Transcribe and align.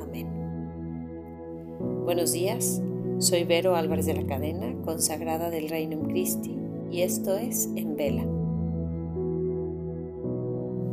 Amén. 0.00 0.28
Buenos 2.04 2.32
días, 2.32 2.82
soy 3.18 3.44
Vero 3.44 3.76
Álvarez 3.76 4.06
de 4.06 4.14
la 4.14 4.26
Cadena, 4.26 4.74
consagrada 4.84 5.50
del 5.50 5.68
Reino 5.68 6.00
Christi, 6.02 6.56
y 6.90 7.02
esto 7.02 7.36
es 7.36 7.70
En 7.76 7.96
Vela. 7.96 8.24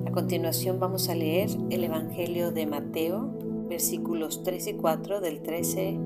A 0.06 0.12
continuación 0.12 0.80
vamos 0.80 1.10
a 1.10 1.16
leer 1.16 1.50
el 1.70 1.84
Evangelio 1.84 2.52
de 2.52 2.66
Mateo, 2.66 3.30
versículos 3.70 4.44
3 4.44 4.68
y 4.68 4.74
4 4.74 5.22
del 5.22 5.42
13 5.42 5.98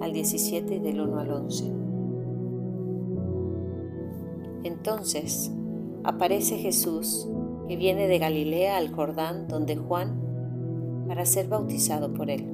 al 0.00 0.12
17 0.12 0.74
y 0.74 0.78
del 0.78 1.00
1 1.00 1.18
al 1.18 1.30
11. 1.30 1.72
Entonces 4.64 5.52
aparece 6.02 6.58
Jesús 6.58 7.28
que 7.68 7.76
viene 7.76 8.08
de 8.08 8.18
Galilea 8.18 8.76
al 8.76 8.92
Jordán 8.92 9.48
donde 9.48 9.76
Juan 9.76 10.25
para 11.06 11.26
ser 11.26 11.48
bautizado 11.48 12.12
por 12.12 12.30
él. 12.30 12.44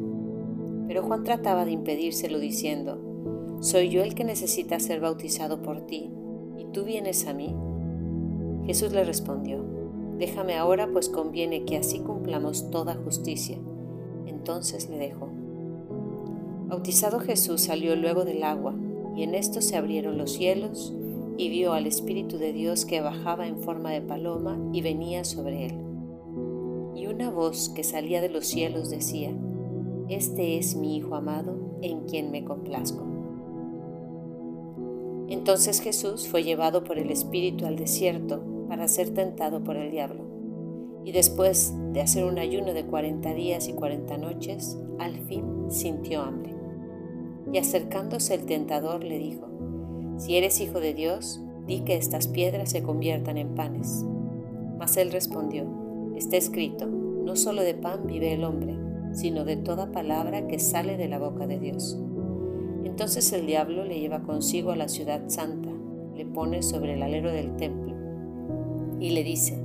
Pero 0.87 1.03
Juan 1.03 1.25
trataba 1.25 1.65
de 1.65 1.73
impedírselo 1.73 2.39
diciendo, 2.39 2.99
¿soy 3.61 3.89
yo 3.89 4.03
el 4.03 4.15
que 4.15 4.25
necesita 4.25 4.79
ser 4.81 5.01
bautizado 5.01 5.63
por 5.63 5.87
ti 5.87 6.11
y 6.59 6.65
tú 6.67 6.85
vienes 6.85 7.27
a 7.27 7.35
mí? 7.35 7.55
Jesús 8.67 8.93
le 8.93 9.05
respondió, 9.05 9.65
déjame 10.19 10.57
ahora 10.57 10.89
pues 10.93 11.09
conviene 11.09 11.65
que 11.65 11.77
así 11.77 12.01
cumplamos 12.01 12.71
toda 12.71 12.95
justicia. 12.95 13.59
Entonces 14.27 14.89
le 14.89 14.99
dejó. 14.99 15.31
Bautizado 16.69 17.21
Jesús 17.21 17.63
salió 17.63 17.97
luego 17.97 18.25
del 18.25 18.43
agua 18.43 18.75
y 19.17 19.25
en 19.25 19.35
esto 19.35 19.61
se 19.61 19.77
abrieron 19.77 20.19
los 20.19 20.33
cielos 20.33 20.95
y 21.37 21.49
vio 21.49 21.73
al 21.73 21.87
Espíritu 21.87 22.39
de 22.39 22.53
Dios 22.53 22.85
que 22.85 23.01
bajaba 23.01 23.47
en 23.47 23.59
forma 23.59 23.91
de 23.91 24.01
paloma 24.01 24.59
y 24.73 24.83
venía 24.83 25.25
sobre 25.25 25.67
él. 25.67 25.82
Una 27.13 27.29
voz 27.29 27.69
que 27.69 27.85
salía 27.85 28.23
de 28.23 28.31
los 28.31 28.47
cielos 28.47 28.89
decía, 28.89 29.37
Este 30.09 30.57
es 30.57 30.77
mi 30.77 30.97
Hijo 30.97 31.15
amado, 31.15 31.77
en 31.83 32.07
quien 32.07 32.31
me 32.31 32.43
complazco. 32.43 33.05
Entonces 35.29 35.83
Jesús 35.83 36.27
fue 36.27 36.43
llevado 36.43 36.85
por 36.85 36.99
el 36.99 37.11
Espíritu 37.11 37.67
al 37.67 37.77
desierto 37.77 38.43
para 38.67 38.89
ser 38.89 39.11
tentado 39.11 39.63
por 39.63 39.77
el 39.77 39.91
diablo. 39.91 40.25
Y 41.05 41.13
después 41.13 41.75
de 41.93 42.01
hacer 42.01 42.25
un 42.25 42.39
ayuno 42.39 42.73
de 42.73 42.87
cuarenta 42.87 43.35
días 43.35 43.69
y 43.69 43.75
cuarenta 43.75 44.17
noches, 44.17 44.79
al 44.99 45.19
fin 45.27 45.67
sintió 45.69 46.23
hambre. 46.23 46.55
Y 47.53 47.59
acercándose 47.59 48.37
el 48.37 48.47
tentador 48.47 49.05
le 49.05 49.19
dijo, 49.19 49.49
si 50.17 50.39
eres 50.39 50.63
hijo 50.63 50.81
de 50.81 50.95
Dios, 50.95 51.43
di 51.67 51.81
que 51.81 51.95
estas 51.95 52.27
piedras 52.27 52.71
se 52.71 52.83
conviertan 52.83 53.37
en 53.37 53.55
panes. 53.55 54.03
Mas 54.79 54.97
él 54.97 55.13
respondió, 55.13 55.67
está 56.17 56.39
escrito, 56.39 57.02
no 57.25 57.37
solo 57.37 57.63
de 57.63 57.75
pan 57.75 58.07
vive 58.07 58.33
el 58.33 58.45
hombre, 58.45 58.77
sino 59.13 59.45
de 59.45 59.57
toda 59.57 59.93
palabra 59.93 60.47
que 60.49 60.59
sale 60.59 60.97
de 60.97 61.09
la 61.09 61.19
boca 61.19 61.47
de 61.47 61.59
Dios. 61.59 61.99
Entonces 62.85 63.33
el 63.33 63.47
diablo 63.47 63.85
le 63.85 64.01
lleva 64.01 64.23
consigo 64.23 64.71
a 64.71 64.77
la 64.77 64.89
ciudad 64.89 65.29
santa, 65.29 65.71
le 66.15 66.27
pone 66.27 66.63
sobre 66.63 66.95
el 66.95 67.03
alero 67.03 67.33
del 67.33 67.57
templo 67.57 67.95
y 69.01 69.11
le 69.11 69.25
dice, 69.25 69.59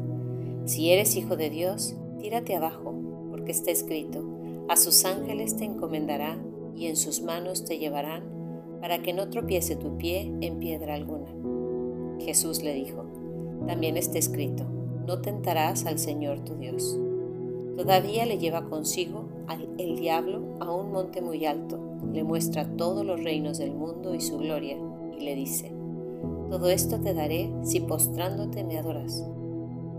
si 0.66 0.90
eres 0.90 1.16
hijo 1.16 1.38
de 1.38 1.50
Dios, 1.50 1.96
tírate 2.20 2.56
abajo, 2.56 2.96
porque 3.30 3.52
está 3.52 3.72
escrito, 3.72 4.26
a 4.68 4.76
sus 4.76 5.06
ángeles 5.06 5.56
te 5.56 5.66
encomendará 5.66 6.38
y 6.76 6.88
en 6.88 6.96
sus 6.96 7.22
manos 7.22 7.64
te 7.64 7.78
llevarán 7.78 8.24
para 8.82 9.02
que 9.02 9.14
no 9.14 9.30
tropiece 9.30 9.76
tu 9.76 9.98
pie 9.98 10.34
en 10.42 10.60
piedra 10.60 10.96
alguna. 10.96 11.34
Jesús 12.20 12.64
le 12.64 12.74
dijo, 12.74 13.06
también 13.68 13.96
está 13.98 14.18
escrito, 14.18 14.66
no 15.06 15.22
tentarás 15.22 15.86
al 15.86 16.00
Señor 16.00 16.40
tu 16.42 16.56
Dios. 16.56 17.00
Todavía 17.78 18.26
le 18.26 18.40
lleva 18.40 18.66
consigo 18.66 19.26
al, 19.46 19.70
el 19.78 20.00
diablo 20.00 20.58
a 20.60 20.74
un 20.74 20.92
monte 20.92 21.22
muy 21.22 21.46
alto, 21.46 21.80
le 22.12 22.24
muestra 22.24 22.66
todos 22.76 23.06
los 23.06 23.24
reinos 23.24 23.60
del 23.60 23.76
mundo 23.76 24.16
y 24.16 24.20
su 24.20 24.40
gloria, 24.40 24.78
y 25.16 25.24
le 25.24 25.36
dice, 25.36 25.72
todo 26.50 26.70
esto 26.70 27.00
te 27.00 27.14
daré 27.14 27.54
si 27.62 27.80
postrándote 27.82 28.64
me 28.64 28.80
adoras. 28.80 29.24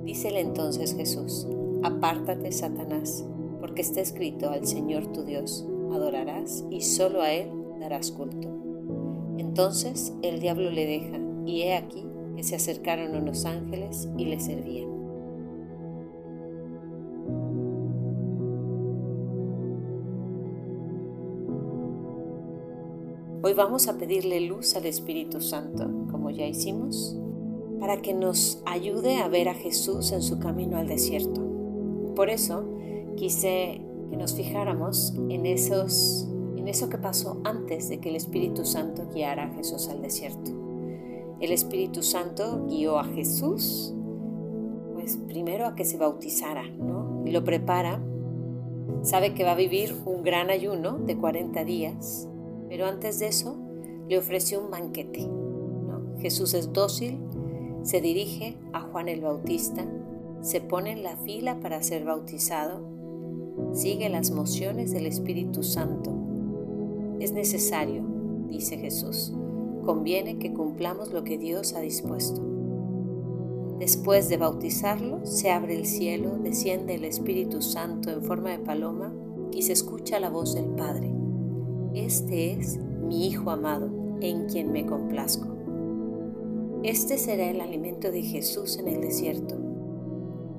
Dícele 0.03 0.41
entonces 0.41 0.97
Jesús, 0.97 1.47
apártate 1.85 2.51
Satanás, 2.51 3.25
porque 3.61 3.83
está 3.83 4.01
escrito 4.01 4.51
al 4.51 4.67
Señor 4.67 5.07
tu 5.13 5.23
Dios, 5.23 5.65
adorarás 5.93 6.65
y 6.71 6.81
solo 6.81 7.23
a 7.23 7.31
Él 7.33 7.49
darás 7.79 8.11
culto. 8.11 8.49
Entonces 9.39 10.13
el 10.23 10.41
diablo 10.41 10.73
le 10.73 10.85
deja, 10.85 11.21
y 11.47 11.63
he 11.63 11.77
aquí 11.77 12.05
que 12.35 12.43
se 12.43 12.57
acercaron 12.57 13.15
unos 13.15 13.45
ángeles 13.45 14.09
y 14.17 14.25
le 14.25 14.41
servían. 14.41 14.98
Vamos 23.59 23.89
a 23.89 23.99
pedirle 23.99 24.41
luz 24.41 24.75
al 24.77 24.87
Espíritu 24.87 25.43
Santo, 25.43 25.91
como 26.11 26.31
ya 26.31 26.47
hicimos, 26.47 27.15
para 27.79 27.99
que 27.99 28.15
nos 28.15 28.63
ayude 28.65 29.19
a 29.19 29.29
ver 29.29 29.51
a 29.51 29.55
Jesús 29.55 30.13
en 30.13 30.23
su 30.23 30.39
camino 30.39 30.79
al 30.79 30.89
desierto. 30.89 31.45
Por 32.17 32.31
eso 32.31 32.65
quise 33.17 33.83
que 34.11 34.17
nos 34.17 34.35
fijáramos 34.35 35.13
en 35.29 35.45
esos 35.45 36.29
eso 36.69 36.89
que 36.89 36.99
pasó 36.99 37.41
antes 37.45 37.89
de 37.89 37.99
que 37.99 38.11
el 38.11 38.17
Espíritu 38.17 38.65
Santo 38.65 39.09
guiara 39.13 39.45
a 39.45 39.55
Jesús 39.55 39.89
al 39.89 40.03
desierto. 40.03 40.53
El 41.41 41.53
Espíritu 41.53 42.03
Santo 42.03 42.67
guió 42.69 42.99
a 42.99 43.05
Jesús, 43.05 43.95
pues 44.95 45.19
primero 45.29 45.67
a 45.67 45.75
que 45.75 45.85
se 45.85 45.97
bautizara, 45.97 46.69
¿no? 46.69 47.23
Y 47.25 47.31
lo 47.31 47.45
prepara. 47.45 48.01
Sabe 49.03 49.35
que 49.35 49.45
va 49.45 49.53
a 49.53 49.57
vivir 49.57 49.95
un 50.05 50.23
gran 50.23 50.51
ayuno 50.51 50.99
de 50.99 51.17
40 51.17 51.65
días, 51.65 52.29
pero 52.69 52.87
antes 52.87 53.19
de 53.19 53.29
eso 53.29 53.57
le 54.09 54.19
ofreció 54.19 54.61
un 54.61 54.71
banquete. 54.71 55.27
¿no? 55.27 56.19
Jesús 56.19 56.55
es 56.55 56.73
dócil, 56.73 57.19
se 57.83 58.01
dirige 58.01 58.57
a 58.73 58.81
Juan 58.81 59.09
el 59.09 59.21
Bautista, 59.21 59.87
se 60.43 60.61
pone 60.61 60.93
en 60.93 61.03
la 61.03 61.17
fila 61.17 61.61
para 61.61 61.83
ser 61.83 62.05
bautizado, 62.05 62.81
sigue 63.73 64.09
las 64.09 64.31
mociones 64.31 64.93
del 64.93 65.07
Espíritu 65.07 65.63
Santo 65.63 66.19
es 67.21 67.33
necesario, 67.33 68.05
dice 68.49 68.79
Jesús. 68.79 69.33
Conviene 69.85 70.39
que 70.39 70.53
cumplamos 70.53 71.13
lo 71.13 71.25
que 71.25 71.37
Dios 71.37 71.75
ha 71.75 71.81
dispuesto. 71.81 72.41
Después 73.79 74.29
de 74.29 74.37
bautizarlo, 74.37 75.25
se 75.25 75.51
abre 75.51 75.77
el 75.77 75.87
cielo, 75.87 76.39
desciende 76.41 76.95
el 76.95 77.05
Espíritu 77.05 77.61
Santo 77.61 78.11
en 78.11 78.23
forma 78.23 78.51
de 78.51 78.59
paloma 78.59 79.13
y 79.53 79.63
se 79.63 79.73
escucha 79.73 80.21
la 80.21 80.31
voz 80.31 80.55
del 80.55 80.67
Padre. 80.67 81.13
Este 81.95 82.53
es 82.53 82.79
mi 82.79 83.27
Hijo 83.27 83.51
amado, 83.51 83.89
en 84.21 84.47
quien 84.47 84.73
me 84.73 84.85
complazco. 84.85 85.49
Este 86.83 87.19
será 87.19 87.51
el 87.51 87.61
alimento 87.61 88.11
de 88.11 88.23
Jesús 88.23 88.79
en 88.79 88.89
el 88.89 89.01
desierto. 89.01 89.57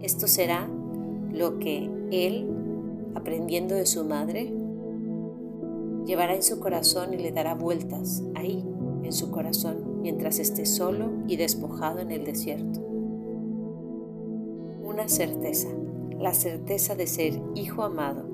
Esto 0.01 0.27
será 0.27 0.67
lo 1.31 1.59
que 1.59 1.89
Él, 2.11 2.49
aprendiendo 3.15 3.75
de 3.75 3.85
su 3.85 4.03
madre, 4.05 4.51
llevará 6.05 6.35
en 6.35 6.43
su 6.43 6.59
corazón 6.59 7.13
y 7.13 7.17
le 7.17 7.31
dará 7.31 7.53
vueltas 7.53 8.23
ahí, 8.33 8.65
en 9.03 9.13
su 9.13 9.29
corazón, 9.29 10.01
mientras 10.01 10.39
esté 10.39 10.65
solo 10.65 11.11
y 11.27 11.35
despojado 11.35 11.99
en 11.99 12.11
el 12.11 12.25
desierto. 12.25 12.79
Una 14.83 15.07
certeza, 15.07 15.69
la 16.17 16.33
certeza 16.33 16.95
de 16.95 17.07
ser 17.07 17.39
hijo 17.55 17.83
amado, 17.83 18.28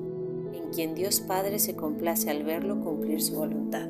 en 0.56 0.72
quien 0.72 0.96
Dios 0.96 1.19
Padre 1.19 1.60
se 1.60 1.75
complace 1.75 2.30
al 2.30 2.44
verlo 2.44 2.81
cumplir 2.81 3.22
su 3.22 3.36
voluntad. 3.36 3.90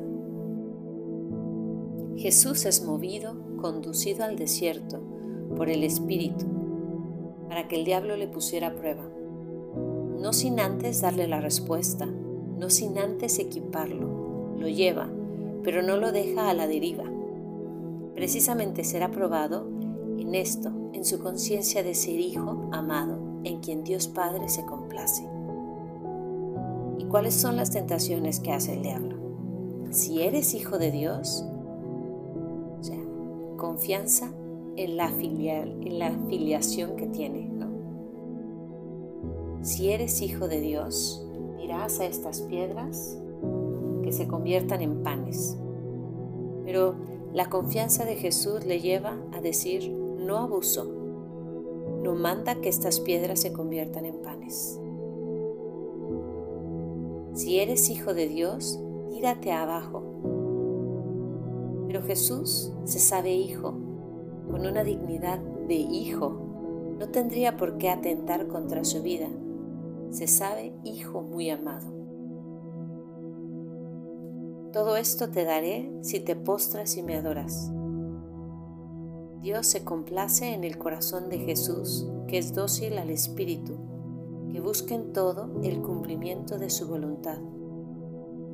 Jesús 2.16 2.66
es 2.66 2.82
movido, 2.84 3.36
conducido 3.60 4.24
al 4.24 4.36
desierto 4.36 5.00
por 5.56 5.68
el 5.68 5.84
Espíritu, 5.84 6.46
para 7.48 7.68
que 7.68 7.76
el 7.76 7.84
diablo 7.84 8.16
le 8.16 8.28
pusiera 8.28 8.74
prueba, 8.74 9.08
no 10.18 10.32
sin 10.32 10.60
antes 10.60 11.00
darle 11.00 11.28
la 11.28 11.40
respuesta 11.40 12.08
no 12.56 12.70
sin 12.70 12.98
antes 12.98 13.38
equiparlo. 13.38 14.54
Lo 14.58 14.68
lleva, 14.68 15.08
pero 15.62 15.82
no 15.82 15.96
lo 15.96 16.12
deja 16.12 16.48
a 16.48 16.54
la 16.54 16.66
deriva. 16.66 17.04
Precisamente 18.14 18.82
será 18.84 19.10
probado 19.10 19.68
en 20.18 20.34
esto, 20.34 20.72
en 20.94 21.04
su 21.04 21.18
conciencia 21.18 21.82
de 21.82 21.94
ser 21.94 22.18
hijo 22.18 22.68
amado, 22.72 23.18
en 23.44 23.60
quien 23.60 23.84
Dios 23.84 24.08
Padre 24.08 24.48
se 24.48 24.64
complace. 24.64 25.35
¿Y 27.06 27.08
cuáles 27.08 27.34
son 27.34 27.56
las 27.56 27.70
tentaciones 27.70 28.40
que 28.40 28.50
hace 28.50 28.74
el 28.74 28.82
diablo? 28.82 29.16
Si 29.92 30.22
eres 30.22 30.54
hijo 30.54 30.76
de 30.76 30.90
Dios, 30.90 31.44
o 32.80 32.82
sea, 32.82 32.98
confianza 33.56 34.32
en 34.74 34.96
la, 34.96 35.10
filial, 35.10 35.78
la 35.84 36.10
filiación 36.28 36.96
que 36.96 37.06
tiene. 37.06 37.48
Si 39.62 39.90
eres 39.90 40.20
hijo 40.20 40.48
de 40.48 40.60
Dios, 40.60 41.24
dirás 41.58 42.00
a 42.00 42.06
estas 42.06 42.40
piedras 42.42 43.16
que 44.02 44.10
se 44.10 44.26
conviertan 44.26 44.80
en 44.80 45.04
panes. 45.04 45.56
Pero 46.64 46.96
la 47.32 47.50
confianza 47.50 48.04
de 48.04 48.16
Jesús 48.16 48.64
le 48.64 48.80
lleva 48.80 49.16
a 49.32 49.40
decir, 49.40 49.90
no 49.92 50.38
abuso, 50.38 50.84
no 52.02 52.14
manda 52.16 52.60
que 52.60 52.68
estas 52.68 52.98
piedras 52.98 53.40
se 53.40 53.52
conviertan 53.52 54.06
en 54.06 54.22
panes. 54.22 54.80
Si 57.36 57.60
eres 57.60 57.90
hijo 57.90 58.14
de 58.14 58.28
Dios, 58.28 58.80
tírate 59.10 59.52
abajo. 59.52 60.02
Pero 61.86 62.00
Jesús 62.02 62.72
se 62.84 62.98
sabe 62.98 63.34
hijo, 63.34 63.74
con 64.50 64.66
una 64.66 64.82
dignidad 64.84 65.38
de 65.68 65.74
hijo. 65.74 66.96
No 66.98 67.10
tendría 67.10 67.58
por 67.58 67.76
qué 67.76 67.90
atentar 67.90 68.48
contra 68.48 68.84
su 68.84 69.02
vida. 69.02 69.28
Se 70.08 70.26
sabe 70.26 70.72
hijo 70.82 71.20
muy 71.20 71.50
amado. 71.50 71.86
Todo 74.72 74.96
esto 74.96 75.28
te 75.28 75.44
daré 75.44 75.92
si 76.00 76.20
te 76.20 76.36
postras 76.36 76.96
y 76.96 77.02
me 77.02 77.16
adoras. 77.16 77.70
Dios 79.42 79.66
se 79.66 79.84
complace 79.84 80.54
en 80.54 80.64
el 80.64 80.78
corazón 80.78 81.28
de 81.28 81.36
Jesús, 81.36 82.08
que 82.28 82.38
es 82.38 82.54
dócil 82.54 82.96
al 82.96 83.10
Espíritu, 83.10 83.76
que 84.56 84.62
busca 84.62 84.94
en 84.94 85.12
todo 85.12 85.50
el 85.62 85.82
cumplimiento 85.82 86.56
de 86.56 86.70
su 86.70 86.88
voluntad. 86.88 87.36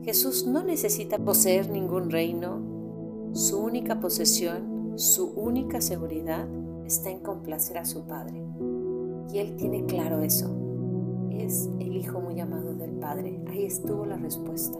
Jesús 0.02 0.48
no 0.48 0.64
necesita 0.64 1.16
poseer 1.18 1.70
ningún 1.70 2.10
reino, 2.10 3.30
su 3.34 3.60
única 3.60 4.00
posesión, 4.00 4.98
su 4.98 5.30
única 5.30 5.80
seguridad 5.80 6.48
está 6.84 7.08
en 7.08 7.20
complacer 7.20 7.78
a 7.78 7.84
su 7.84 8.04
Padre. 8.04 8.42
Y 9.32 9.38
Él 9.38 9.54
tiene 9.54 9.84
claro 9.86 10.22
eso. 10.22 10.50
Es 11.30 11.70
el 11.78 11.96
Hijo 11.96 12.20
muy 12.20 12.40
amado 12.40 12.74
del 12.74 12.94
Padre. 12.94 13.40
Ahí 13.46 13.64
estuvo 13.64 14.04
la 14.04 14.16
respuesta. 14.16 14.78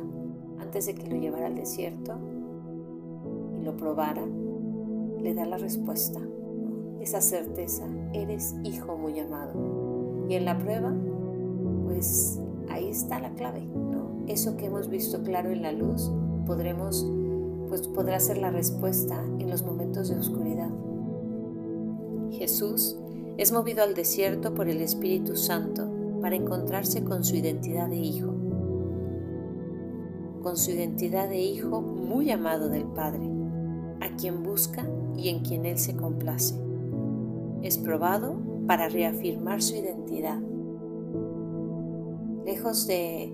Antes 0.59 0.87
de 0.87 0.97
que 0.97 1.07
lo 1.07 1.15
llevara 1.15 1.47
al 1.47 1.55
desierto 1.55 2.19
y 3.57 3.63
lo 3.63 3.77
probara, 3.77 4.27
le 5.21 5.35
da 5.35 5.47
la 5.47 5.57
respuesta. 5.57 6.19
Esa 7.01 7.21
certeza, 7.21 7.87
eres 8.13 8.57
Hijo 8.65 8.99
muy 8.99 9.21
amado. 9.21 10.25
Y 10.29 10.35
en 10.35 10.47
la 10.47 10.59
prueba, 10.59 10.93
pues 11.93 12.41
ahí 12.71 12.89
está 12.89 13.21
la 13.21 13.31
clave 13.35 13.63
eso 14.33 14.57
que 14.57 14.67
hemos 14.67 14.89
visto 14.89 15.23
claro 15.23 15.51
en 15.51 15.63
la 15.63 15.73
luz, 15.73 16.11
podremos, 16.47 17.07
pues 17.69 17.87
podrá 17.89 18.21
ser 18.21 18.39
la 18.39 18.51
respuesta 18.51 19.23
en 19.39 19.51
los 19.51 19.63
momentos 19.63 20.09
de 20.09 20.19
oscuridad. 20.19 20.71
Jesús 22.31 22.97
es 23.37 23.53
movido 23.53 23.83
al 23.83 23.95
desierto 23.95 24.55
por 24.55 24.69
el 24.69 24.81
Espíritu 24.81 25.37
Santo 25.37 25.91
para 26.21 26.37
encontrarse 26.37 27.03
con 27.05 27.25
su 27.25 27.37
identidad 27.37 27.89
de 27.89 27.97
hijo, 27.97 28.33
con 30.43 30.57
su 30.57 30.71
identidad 30.71 31.29
de 31.29 31.41
hijo 31.41 31.81
muy 31.81 32.31
amado 32.31 32.69
del 32.69 32.85
Padre, 32.85 33.29
a 34.01 34.17
quien 34.17 34.43
busca 34.43 34.87
y 35.17 35.29
en 35.29 35.41
quien 35.41 35.67
Él 35.67 35.79
se 35.79 35.97
complace. 35.97 36.55
Es 37.63 37.79
probado 37.79 38.37
para 38.67 38.89
reafirmar 38.89 39.63
su 39.63 39.77
identidad. 39.77 40.41
Lejos 42.45 42.87
de 42.87 43.33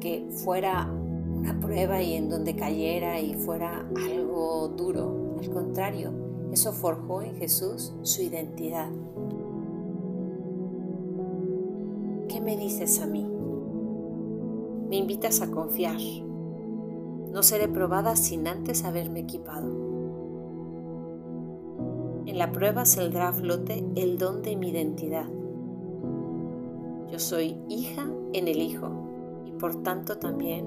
que 0.00 0.26
fuera 0.30 0.90
una 0.90 1.60
prueba 1.60 2.02
y 2.02 2.14
en 2.14 2.28
donde 2.28 2.56
cayera 2.56 3.20
y 3.20 3.34
fuera 3.34 3.86
algo 3.96 4.68
duro. 4.68 5.36
Al 5.38 5.50
contrario, 5.50 6.12
eso 6.52 6.72
forjó 6.72 7.22
en 7.22 7.36
Jesús 7.36 7.94
su 8.02 8.22
identidad. 8.22 8.90
¿Qué 12.28 12.40
me 12.40 12.56
dices 12.56 13.00
a 13.00 13.06
mí? 13.06 13.26
Me 14.88 14.96
invitas 14.96 15.40
a 15.40 15.50
confiar. 15.50 16.00
No 17.32 17.42
seré 17.42 17.68
probada 17.68 18.16
sin 18.16 18.48
antes 18.48 18.84
haberme 18.84 19.20
equipado. 19.20 19.68
En 22.26 22.38
la 22.38 22.52
prueba 22.52 22.84
saldrá 22.84 23.28
a 23.28 23.32
flote 23.32 23.84
el 23.96 24.18
don 24.18 24.42
de 24.42 24.56
mi 24.56 24.70
identidad. 24.70 25.28
Yo 27.10 27.18
soy 27.18 27.56
hija 27.68 28.06
en 28.32 28.48
el 28.48 28.62
Hijo 28.62 29.10
por 29.60 29.82
tanto 29.82 30.16
también 30.16 30.66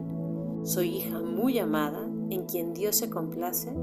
soy 0.63 0.97
hija 0.97 1.19
muy 1.19 1.57
amada 1.59 2.07
en 2.29 2.45
quien 2.45 2.73
Dios 2.73 2.95
se 2.95 3.09
complace 3.09 3.73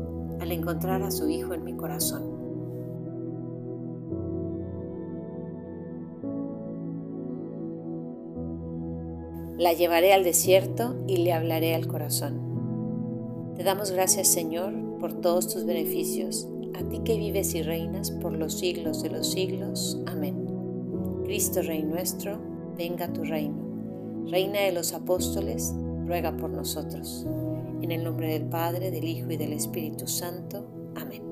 al 0.41 0.53
encontrar 0.53 1.03
a 1.03 1.11
su 1.11 1.29
Hijo 1.29 1.53
en 1.53 1.65
mi 1.65 1.75
corazón. 1.75 2.39
La 9.59 9.75
llevaré 9.75 10.15
al 10.15 10.25
desierto 10.25 10.97
y 11.07 11.19
le 11.19 11.35
hablaré 11.35 11.75
al 11.75 11.87
corazón. 11.87 13.53
Te 13.57 13.62
damos 13.62 13.91
gracias 13.91 14.29
Señor 14.29 14.73
por 15.01 15.12
todos 15.12 15.53
tus 15.53 15.67
beneficios, 15.67 16.49
a 16.75 16.89
ti 16.89 17.01
que 17.01 17.19
vives 17.19 17.55
y 17.55 17.62
reinas 17.62 18.11
por 18.11 18.33
los 18.33 18.59
siglos 18.59 19.03
de 19.03 19.11
los 19.11 19.31
siglos. 19.31 20.01
Amén. 20.07 20.47
Cristo 21.25 21.61
Rey 21.61 21.83
nuestro, 21.83 22.39
venga 22.81 23.12
tu 23.12 23.23
reino 23.25 23.71
Reina 24.31 24.61
de 24.61 24.73
los 24.73 24.94
apóstoles, 24.94 25.75
ruega 26.06 26.35
por 26.37 26.50
nosotros. 26.50 27.27
En 27.82 27.91
el 27.91 28.05
nombre 28.05 28.32
del 28.32 28.44
Padre, 28.44 28.91
del 28.91 29.05
Hijo 29.05 29.31
y 29.31 29.37
del 29.37 29.53
Espíritu 29.53 30.06
Santo. 30.06 30.71
Amén. 30.94 31.30